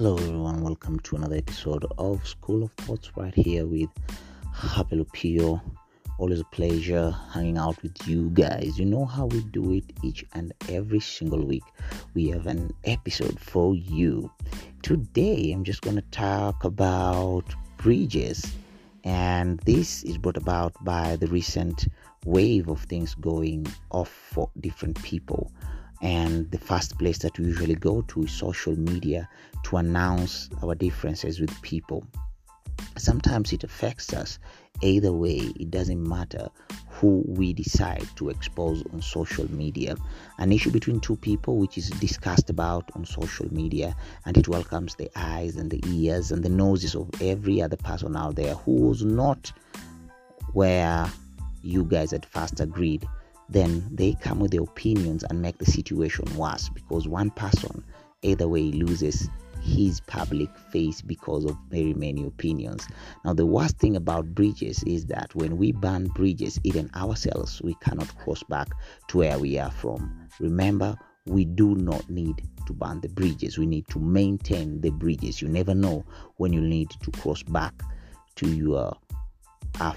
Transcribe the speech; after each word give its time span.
Hello, 0.00 0.16
everyone. 0.16 0.62
Welcome 0.62 0.98
to 1.00 1.16
another 1.16 1.36
episode 1.36 1.84
of 1.98 2.26
School 2.26 2.62
of 2.62 2.72
Thoughts 2.72 3.14
right 3.18 3.34
here 3.34 3.66
with 3.66 3.90
Abel 4.74 5.04
Opio. 5.04 5.60
Always 6.16 6.40
a 6.40 6.44
pleasure 6.44 7.14
hanging 7.30 7.58
out 7.58 7.82
with 7.82 8.08
you 8.08 8.30
guys. 8.30 8.78
You 8.78 8.86
know 8.86 9.04
how 9.04 9.26
we 9.26 9.42
do 9.42 9.74
it 9.74 9.84
each 10.02 10.24
and 10.32 10.54
every 10.70 11.00
single 11.00 11.44
week. 11.44 11.64
We 12.14 12.28
have 12.28 12.46
an 12.46 12.72
episode 12.84 13.38
for 13.38 13.74
you. 13.74 14.30
Today, 14.80 15.52
I'm 15.52 15.64
just 15.64 15.82
going 15.82 15.96
to 15.96 16.10
talk 16.12 16.64
about 16.64 17.44
bridges, 17.76 18.54
and 19.04 19.60
this 19.66 20.02
is 20.04 20.16
brought 20.16 20.38
about 20.38 20.72
by 20.82 21.16
the 21.16 21.26
recent 21.26 21.88
wave 22.24 22.70
of 22.70 22.80
things 22.84 23.14
going 23.16 23.66
off 23.90 24.08
for 24.08 24.48
different 24.58 25.02
people 25.02 25.52
and 26.02 26.50
the 26.50 26.58
first 26.58 26.98
place 26.98 27.18
that 27.18 27.38
we 27.38 27.46
usually 27.46 27.74
go 27.74 28.02
to 28.02 28.22
is 28.22 28.32
social 28.32 28.76
media 28.78 29.28
to 29.64 29.76
announce 29.76 30.48
our 30.62 30.74
differences 30.74 31.40
with 31.40 31.62
people. 31.62 32.04
Sometimes 32.96 33.52
it 33.52 33.64
affects 33.64 34.12
us. 34.14 34.38
Either 34.82 35.12
way, 35.12 35.36
it 35.36 35.70
doesn't 35.70 36.02
matter 36.02 36.48
who 36.88 37.22
we 37.26 37.52
decide 37.52 38.06
to 38.16 38.30
expose 38.30 38.82
on 38.92 39.02
social 39.02 39.50
media. 39.52 39.94
An 40.38 40.52
issue 40.52 40.70
between 40.70 41.00
two 41.00 41.16
people, 41.16 41.58
which 41.58 41.76
is 41.76 41.90
discussed 41.90 42.48
about 42.48 42.90
on 42.94 43.04
social 43.04 43.52
media, 43.52 43.94
and 44.24 44.38
it 44.38 44.48
welcomes 44.48 44.94
the 44.94 45.10
eyes 45.16 45.56
and 45.56 45.70
the 45.70 45.82
ears 45.86 46.32
and 46.32 46.42
the 46.42 46.48
noses 46.48 46.94
of 46.94 47.10
every 47.20 47.60
other 47.60 47.76
person 47.76 48.16
out 48.16 48.36
there 48.36 48.54
who 48.54 48.72
was 48.72 49.04
not 49.04 49.52
where 50.52 51.10
you 51.62 51.84
guys 51.84 52.12
at 52.14 52.24
first 52.24 52.60
agreed 52.60 53.06
then 53.50 53.88
they 53.92 54.14
come 54.14 54.38
with 54.38 54.52
their 54.52 54.62
opinions 54.62 55.24
and 55.24 55.42
make 55.42 55.58
the 55.58 55.66
situation 55.66 56.24
worse 56.36 56.68
because 56.68 57.08
one 57.08 57.30
person 57.30 57.84
either 58.22 58.48
way 58.48 58.70
loses 58.70 59.28
his 59.60 60.00
public 60.00 60.48
face 60.72 61.02
because 61.02 61.44
of 61.44 61.56
very 61.68 61.94
many 61.94 62.26
opinions. 62.26 62.88
Now, 63.24 63.34
the 63.34 63.46
worst 63.46 63.78
thing 63.78 63.96
about 63.96 64.34
bridges 64.34 64.82
is 64.84 65.06
that 65.06 65.34
when 65.34 65.58
we 65.58 65.72
burn 65.72 66.06
bridges, 66.08 66.58
even 66.64 66.90
ourselves, 66.94 67.60
we 67.62 67.74
cannot 67.74 68.16
cross 68.18 68.42
back 68.44 68.68
to 69.08 69.18
where 69.18 69.38
we 69.38 69.58
are 69.58 69.70
from. 69.70 70.28
Remember, 70.38 70.96
we 71.26 71.44
do 71.44 71.74
not 71.74 72.08
need 72.08 72.42
to 72.66 72.72
burn 72.72 73.00
the 73.00 73.08
bridges, 73.08 73.58
we 73.58 73.66
need 73.66 73.86
to 73.88 73.98
maintain 73.98 74.80
the 74.80 74.90
bridges. 74.90 75.42
You 75.42 75.48
never 75.48 75.74
know 75.74 76.04
when 76.36 76.52
you 76.52 76.60
need 76.60 76.90
to 76.90 77.10
cross 77.10 77.42
back 77.42 77.74
to 78.36 78.48
your 78.48 78.96
uh, 79.80 79.92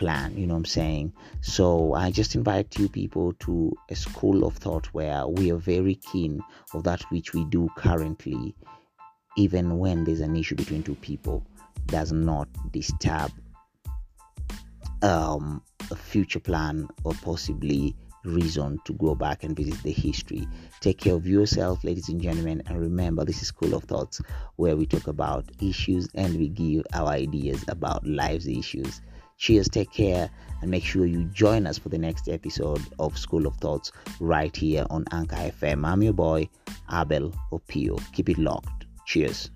plan 0.00 0.34
you 0.36 0.46
know 0.46 0.54
what 0.54 0.60
i'm 0.60 0.64
saying 0.64 1.12
so 1.42 1.92
i 1.94 2.10
just 2.10 2.34
invite 2.34 2.78
you 2.78 2.88
people 2.88 3.34
to 3.34 3.70
a 3.90 3.94
school 3.94 4.44
of 4.46 4.56
thought 4.56 4.86
where 4.94 5.26
we 5.28 5.52
are 5.52 5.56
very 5.58 5.94
keen 5.94 6.42
of 6.74 6.82
that 6.84 7.02
which 7.10 7.34
we 7.34 7.44
do 7.56 7.68
currently 7.76 8.54
even 9.36 9.78
when 9.78 10.02
there's 10.04 10.20
an 10.20 10.34
issue 10.34 10.54
between 10.54 10.82
two 10.82 10.94
people 10.96 11.46
does 11.86 12.12
not 12.12 12.48
disturb 12.72 13.30
um, 15.02 15.62
a 15.90 15.96
future 15.96 16.40
plan 16.40 16.88
or 17.04 17.12
possibly 17.22 17.94
reason 18.24 18.78
to 18.84 18.92
go 18.94 19.14
back 19.14 19.44
and 19.44 19.56
visit 19.56 19.82
the 19.82 19.92
history. 19.92 20.46
Take 20.80 21.00
care 21.00 21.14
of 21.14 21.26
yourself, 21.26 21.82
ladies 21.84 22.08
and 22.08 22.20
gentlemen, 22.20 22.62
and 22.66 22.78
remember 22.78 23.24
this 23.24 23.42
is 23.42 23.48
School 23.48 23.74
of 23.74 23.84
Thoughts 23.84 24.20
where 24.56 24.76
we 24.76 24.86
talk 24.86 25.06
about 25.06 25.44
issues 25.60 26.08
and 26.14 26.36
we 26.36 26.48
give 26.48 26.84
our 26.92 27.08
ideas 27.08 27.64
about 27.68 28.06
life's 28.06 28.46
issues. 28.46 29.00
Cheers, 29.40 29.70
take 29.70 29.90
care, 29.90 30.28
and 30.60 30.70
make 30.70 30.84
sure 30.84 31.06
you 31.06 31.24
join 31.32 31.66
us 31.66 31.78
for 31.78 31.88
the 31.88 31.96
next 31.96 32.28
episode 32.28 32.82
of 32.98 33.16
School 33.16 33.46
of 33.46 33.56
Thoughts 33.56 33.90
right 34.20 34.54
here 34.54 34.84
on 34.90 35.06
Anchor 35.12 35.34
FM. 35.34 35.86
I'm 35.86 36.02
your 36.02 36.12
boy, 36.12 36.46
Abel 36.92 37.32
Opio. 37.50 37.98
Keep 38.12 38.28
it 38.28 38.38
locked. 38.38 38.84
Cheers. 39.06 39.50